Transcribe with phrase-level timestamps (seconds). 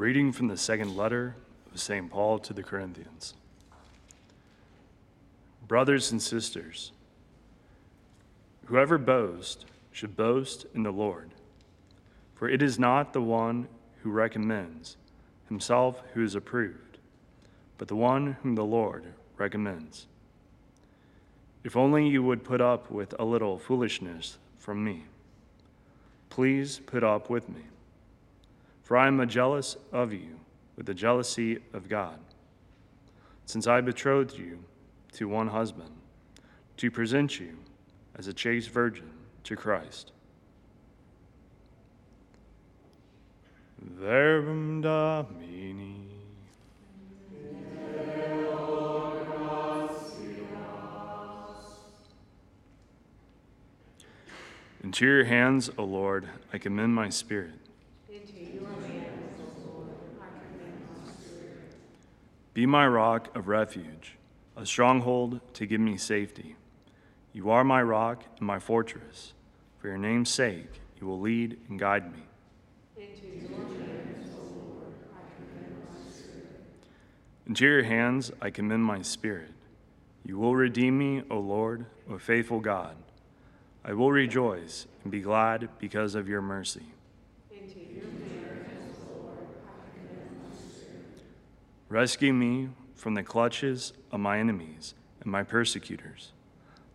[0.00, 1.36] reading from the second letter
[1.70, 2.10] of St.
[2.10, 3.34] Paul to the Corinthians.
[5.68, 6.90] Brothers and sisters,
[8.64, 11.32] whoever boasts should boast in the Lord.
[12.34, 13.68] For it is not the one
[14.02, 14.96] who recommends
[15.48, 16.96] himself who is approved,
[17.76, 19.04] but the one whom the Lord
[19.36, 20.06] recommends.
[21.62, 25.04] If only you would put up with a little foolishness from me.
[26.30, 27.64] Please put up with me.
[28.90, 30.40] For I am jealous of you
[30.74, 32.18] with the jealousy of God,
[33.46, 34.64] since I betrothed you
[35.12, 35.92] to one husband,
[36.78, 37.56] to present you
[38.16, 39.08] as a chaste virgin
[39.44, 40.10] to Christ.
[43.80, 46.08] Verbum Domini.
[54.82, 57.52] Into your hands, O Lord, I commend my spirit.
[58.12, 59.88] Into your hands, O Lord,
[60.20, 61.76] I commend my spirit.
[62.60, 64.18] Be my rock of refuge,
[64.54, 66.56] a stronghold to give me safety.
[67.32, 69.32] You are my rock and my fortress.
[69.78, 70.68] For your name's sake,
[71.00, 72.20] you will lead and guide me.
[72.98, 76.60] Into your hands, O Lord, I commend my spirit.
[77.46, 79.54] Into your hands I commend my spirit.
[80.26, 82.94] You will redeem me, O Lord, O faithful God.
[83.86, 86.92] I will rejoice and be glad because of your mercy.
[91.90, 96.30] Rescue me from the clutches of my enemies and my persecutors.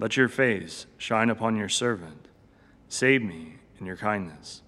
[0.00, 2.26] Let your face shine upon your servant.
[2.88, 4.62] Save me in your kindness.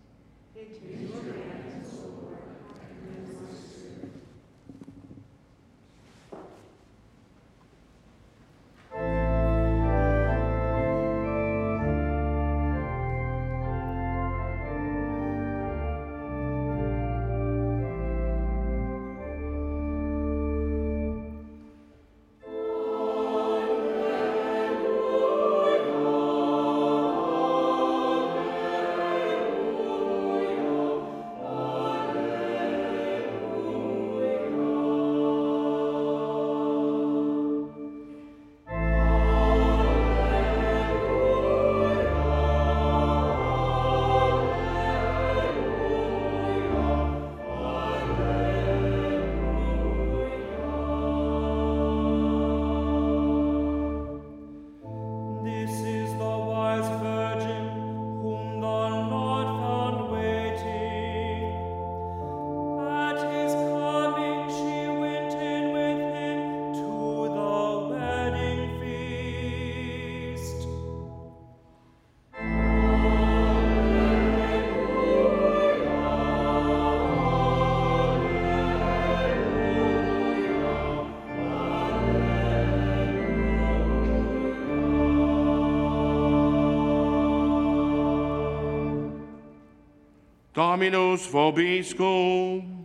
[90.54, 92.84] Dominus vobiscum.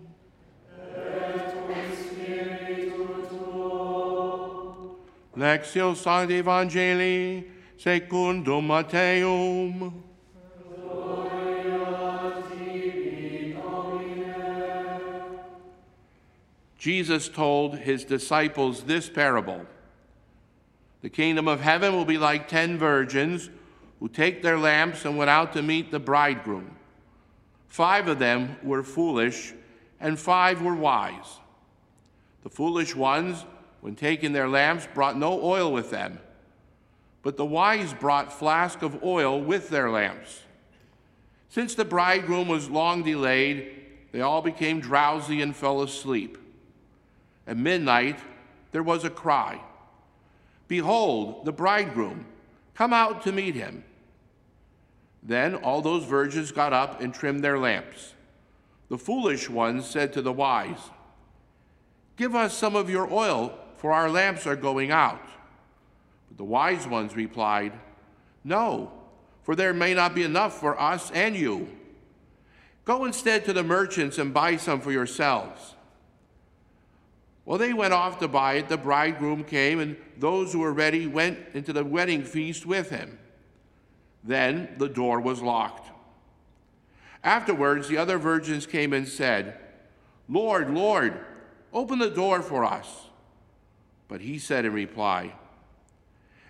[5.35, 7.43] Lectio Sancti Evangelii
[7.77, 10.03] secundum Matthaeum.
[16.77, 19.65] Jesus told his disciples this parable
[21.01, 23.49] The kingdom of heaven will be like ten virgins
[23.99, 26.77] who take their lamps and went out to meet the bridegroom.
[27.67, 29.53] Five of them were foolish,
[29.99, 31.39] and five were wise.
[32.43, 33.45] The foolish ones,
[33.81, 36.19] when taking their lamps, brought no oil with them,
[37.23, 40.41] but the wise brought flask of oil with their lamps.
[41.49, 43.71] Since the bridegroom was long delayed,
[44.11, 46.37] they all became drowsy and fell asleep.
[47.45, 48.19] At midnight,
[48.71, 49.61] there was a cry
[50.67, 52.25] Behold, the bridegroom,
[52.73, 53.83] come out to meet him.
[55.27, 58.13] Then all those virgins got up and trimmed their lamps.
[58.87, 60.79] The foolish ones said to the wise,
[62.15, 65.21] Give us some of your oil, for our lamps are going out.
[66.29, 67.73] But the wise ones replied,
[68.45, 68.89] No,
[69.43, 71.67] for there may not be enough for us and you.
[72.85, 75.75] Go instead to the merchants and buy some for yourselves.
[77.43, 78.69] Well, they went off to buy it.
[78.69, 83.19] The bridegroom came, and those who were ready went into the wedding feast with him.
[84.23, 85.91] Then the door was locked.
[87.23, 89.57] Afterwards, the other virgins came and said,
[90.29, 91.19] Lord, Lord,
[91.73, 92.87] open the door for us.
[94.07, 95.33] But he said in reply,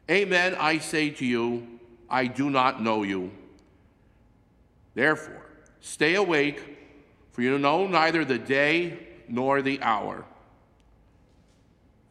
[0.10, 1.80] Amen, I say to you,
[2.10, 3.32] I do not know you.
[4.94, 5.46] Therefore,
[5.80, 6.78] stay awake
[7.38, 8.98] For you know neither the day
[9.30, 10.26] nor the hour.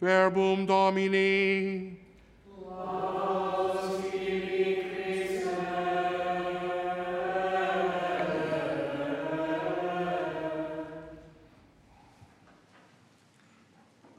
[0.00, 1.98] Verbum Domini.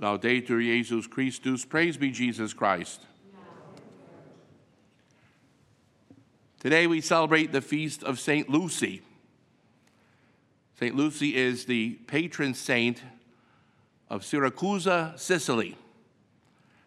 [0.02, 3.02] Laudetur Jesus Christus, praise be Jesus Christ.
[6.60, 8.50] Today we celebrate the feast of St.
[8.50, 9.02] Lucy.
[10.80, 10.96] St.
[10.96, 13.02] Lucy is the patron saint
[14.10, 15.76] of Siracusa, Sicily.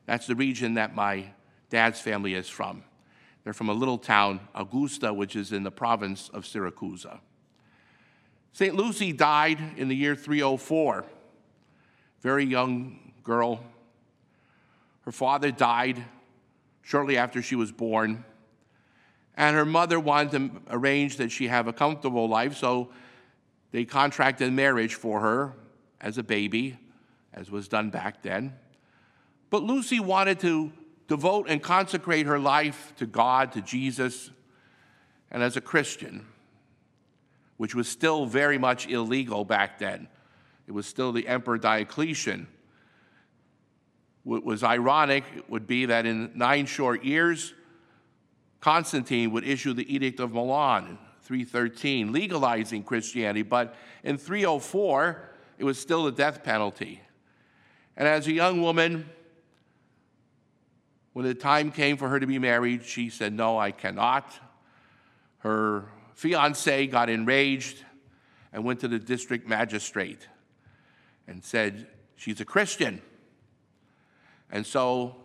[0.07, 1.33] That's the region that my
[1.69, 2.85] dad's family is from.
[3.43, 7.19] They're from a little town, Augusta, which is in the province of Siracusa.
[8.53, 8.75] St.
[8.75, 11.05] Lucy died in the year 304
[12.21, 13.63] very young girl.
[15.03, 16.05] Her father died
[16.83, 18.25] shortly after she was born,
[19.37, 22.91] and her mother wanted to arrange that she have a comfortable life, so
[23.73, 25.55] they contracted marriage for her
[26.01, 26.79] as a baby,
[27.33, 28.55] as was done back then.
[29.49, 30.73] But Lucy wanted to
[31.09, 34.31] devote and consecrate her life to God, to Jesus,
[35.31, 36.27] and as a Christian,
[37.57, 40.09] which was still very much illegal back then.
[40.71, 42.47] It was still the Emperor Diocletian.
[44.23, 47.55] What was ironic would be that in nine short years,
[48.61, 53.75] Constantine would issue the Edict of Milan in 313, legalizing Christianity, but
[54.05, 57.01] in 304, it was still the death penalty.
[57.97, 59.11] And as a young woman,
[61.15, 64.33] when the time came for her to be married, she said, No, I cannot.
[65.39, 67.85] Her fiance got enraged
[68.53, 70.29] and went to the district magistrate
[71.31, 71.87] and said,
[72.17, 73.01] She's a Christian.
[74.51, 75.17] And so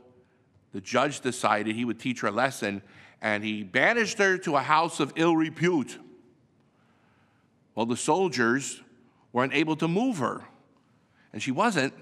[0.72, 2.82] the judge decided he would teach her a lesson,
[3.22, 5.98] and he banished her to a house of ill repute.
[7.74, 8.82] Well, the soldiers
[9.34, 10.46] weren't able to move her,
[11.34, 11.94] and she wasn't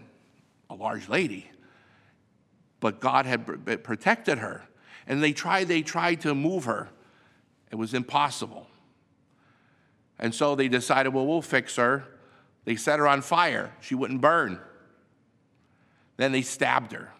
[0.69, 1.49] a large lady,
[2.79, 4.67] but God had protected her.
[5.07, 6.89] And they tried, they tried to move her.
[7.71, 8.67] It was impossible.
[10.19, 12.05] And so they decided, well, we'll fix her.
[12.65, 13.73] They set her on fire.
[13.81, 14.59] She wouldn't burn.
[16.17, 17.11] Then they stabbed her.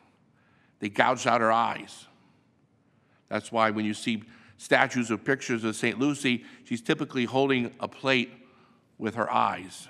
[0.80, 2.06] They gouged out her eyes.
[3.30, 4.24] That's why when you see
[4.58, 6.00] statues or pictures of St.
[6.00, 8.32] Lucy, she's typically holding a plate
[8.98, 9.88] with her eyes.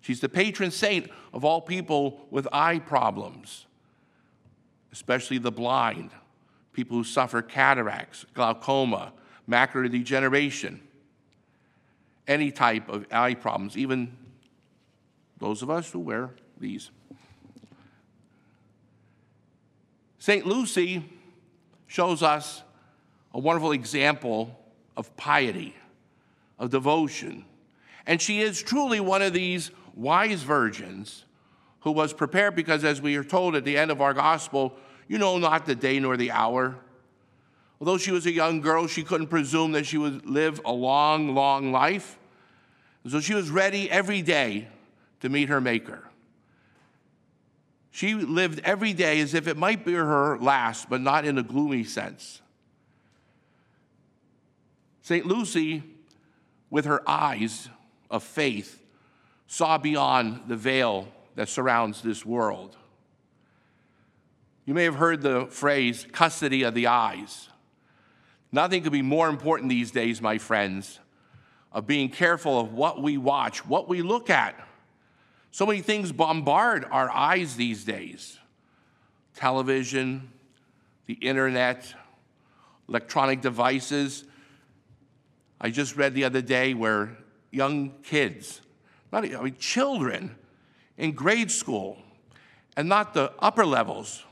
[0.00, 3.66] She's the patron saint of all people with eye problems,
[4.92, 6.10] especially the blind,
[6.72, 9.12] people who suffer cataracts, glaucoma,
[9.48, 10.80] macular degeneration,
[12.26, 14.16] any type of eye problems, even
[15.40, 16.90] those of us who wear these.
[20.18, 20.46] St.
[20.46, 21.02] Lucy
[21.86, 22.62] shows us
[23.32, 24.56] a wonderful example
[24.96, 25.74] of piety,
[26.58, 27.44] of devotion.
[28.06, 31.24] And she is truly one of these wise virgins
[31.80, 34.76] who was prepared because, as we are told at the end of our gospel,
[35.08, 36.76] you know not the day nor the hour.
[37.80, 41.34] Although she was a young girl, she couldn't presume that she would live a long,
[41.34, 42.18] long life.
[43.08, 44.68] So she was ready every day
[45.20, 46.04] to meet her Maker.
[47.90, 51.42] She lived every day as if it might be her last, but not in a
[51.42, 52.40] gloomy sense.
[55.02, 55.26] St.
[55.26, 55.82] Lucy,
[56.70, 57.68] with her eyes
[58.10, 58.80] of faith,
[59.46, 62.76] saw beyond the veil that surrounds this world.
[64.64, 67.48] You may have heard the phrase custody of the eyes.
[68.52, 71.00] Nothing could be more important these days, my friends,
[71.72, 74.54] of being careful of what we watch, what we look at.
[75.50, 78.38] So many things bombard our eyes these days
[79.34, 80.30] television,
[81.06, 81.94] the internet,
[82.88, 84.24] electronic devices.
[85.60, 87.16] I just read the other day where
[87.50, 88.60] young kids,
[89.12, 90.36] not I mean, children
[90.98, 91.96] in grade school,
[92.76, 94.24] and not the upper levels,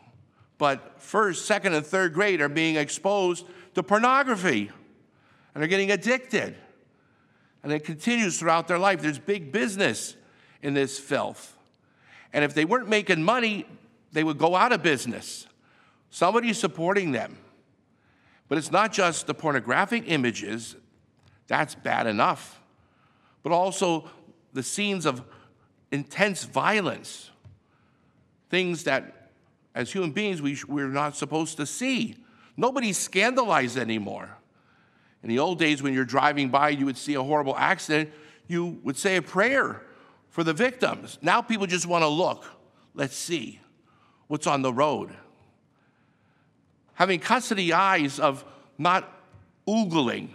[0.58, 4.70] but first, second, and third grade are being exposed to pornography
[5.54, 6.54] and are getting addicted.
[7.62, 9.00] And it continues throughout their life.
[9.00, 10.16] There's big business
[10.62, 11.56] in this filth.
[12.32, 13.66] And if they weren't making money,
[14.12, 15.46] they would go out of business.
[16.10, 17.38] Somebody's supporting them.
[18.48, 20.76] But it's not just the pornographic images,
[21.48, 22.60] that's bad enough,
[23.42, 24.10] but also
[24.52, 25.22] the scenes of
[25.90, 27.30] intense violence,
[28.50, 29.30] things that
[29.74, 32.16] as human beings we, we're not supposed to see.
[32.56, 34.30] Nobody's scandalized anymore.
[35.22, 38.10] In the old days, when you're driving by, you would see a horrible accident,
[38.46, 39.82] you would say a prayer
[40.30, 41.18] for the victims.
[41.22, 42.44] Now people just want to look.
[42.94, 43.60] Let's see
[44.26, 45.10] what's on the road.
[46.94, 48.44] Having custody eyes of
[48.76, 49.12] not
[49.66, 50.30] oogling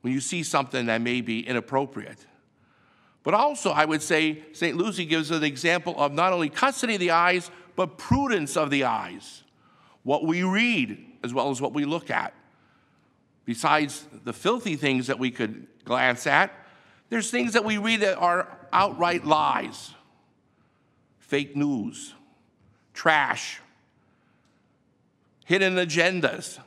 [0.00, 2.26] when you see something that may be inappropriate.
[3.22, 4.76] But also, I would say St.
[4.76, 8.84] Lucy gives an example of not only custody of the eyes, but prudence of the
[8.84, 9.42] eyes.
[10.04, 12.32] What we read as well as what we look at.
[13.44, 16.52] Besides the filthy things that we could glance at,
[17.08, 19.92] there's things that we read that are outright lies,
[21.18, 22.14] fake news,
[22.94, 23.60] trash,
[25.44, 26.58] hidden agendas.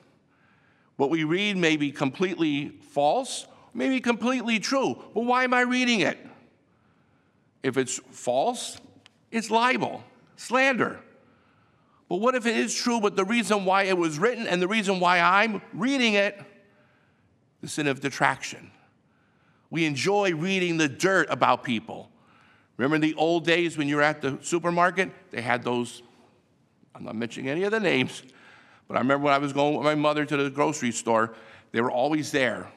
[0.96, 4.98] What we read may be completely false, maybe completely true.
[5.14, 6.18] But why am I reading it?
[7.64, 8.80] If it's false,
[9.32, 10.04] it's libel,
[10.38, 11.00] slander.
[12.08, 14.68] But what if it is true, but the reason why it was written and the
[14.68, 16.40] reason why I'm reading it,
[17.62, 18.72] the sin of detraction.
[19.70, 22.10] We enjoy reading the dirt about people.
[22.78, 25.12] Remember in the old days when you were at the supermarket?
[25.32, 26.02] They had those,
[26.96, 28.24] I'm not mentioning any of the names,
[28.88, 31.34] but I remember when I was going with my mother to the grocery store,
[31.72, 32.68] they were always there.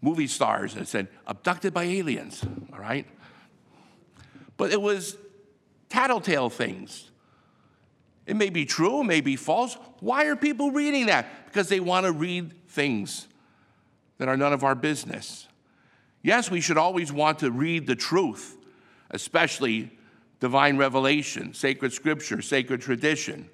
[0.00, 3.06] Movie stars that said, abducted by aliens, all right?
[4.56, 5.16] But it was
[5.88, 7.10] tattletale things.
[8.26, 9.76] It may be true, it may be false.
[10.00, 11.46] Why are people reading that?
[11.46, 13.26] Because they want to read things
[14.18, 15.48] that are none of our business.
[16.26, 18.58] Yes, we should always want to read the truth,
[19.12, 19.96] especially
[20.40, 23.48] divine revelation, sacred scripture, sacred tradition.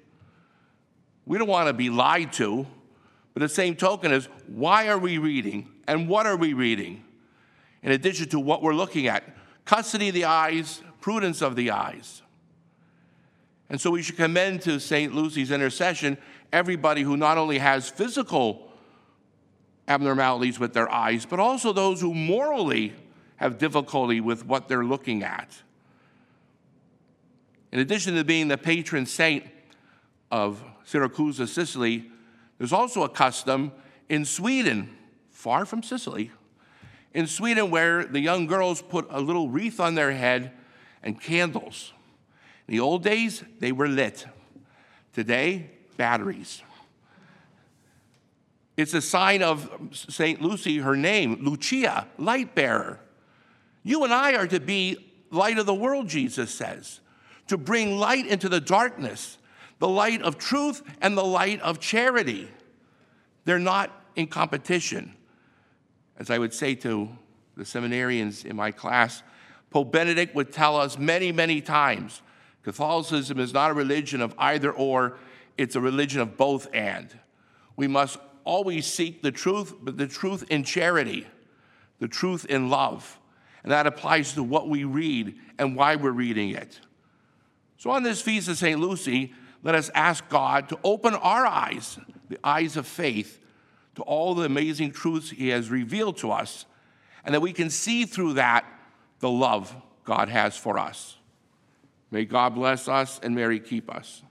[1.27, 2.65] We don't want to be lied to,
[3.35, 7.03] but the same token is why are we reading and what are we reading?
[7.83, 9.23] In addition to what we're looking at,
[9.65, 12.23] custody of the eyes, prudence of the eyes.
[13.69, 15.13] And so we should commend to St.
[15.13, 16.17] Lucy's intercession
[16.51, 18.72] everybody who not only has physical
[19.87, 22.93] abnormalities with their eyes, but also those who morally
[23.37, 25.49] have difficulty with what they're looking at.
[27.71, 29.45] In addition to being the patron saint
[30.31, 32.05] of Syracuse, Sicily,
[32.57, 33.71] there's also a custom
[34.09, 34.95] in Sweden,
[35.31, 36.31] far from Sicily,
[37.13, 40.51] in Sweden where the young girls put a little wreath on their head
[41.01, 41.93] and candles.
[42.67, 44.25] In the old days, they were lit.
[45.13, 46.61] Today, batteries.
[48.75, 50.41] It's a sign of St.
[50.41, 52.99] Lucy, her name, Lucia, light bearer.
[53.83, 54.97] You and I are to be
[55.29, 56.99] light of the world, Jesus says,
[57.47, 59.37] to bring light into the darkness,
[59.79, 62.47] the light of truth and the light of charity.
[63.45, 65.13] They're not in competition.
[66.17, 67.09] As I would say to
[67.57, 69.21] the seminarians in my class,
[69.69, 72.21] Pope Benedict would tell us many, many times
[72.63, 75.17] Catholicism is not a religion of either or,
[75.57, 77.09] it's a religion of both and.
[77.75, 81.27] We must always seek the truth, but the truth in charity,
[81.99, 83.19] the truth in love.
[83.63, 86.79] And that applies to what we read and why we're reading it.
[87.77, 88.79] So, on this feast of St.
[88.79, 89.33] Lucy,
[89.63, 91.97] let us ask God to open our eyes,
[92.29, 93.39] the eyes of faith,
[93.95, 96.65] to all the amazing truths He has revealed to us,
[97.23, 98.65] and that we can see through that
[99.19, 101.17] the love God has for us.
[102.11, 104.21] May God bless us and Mary keep us.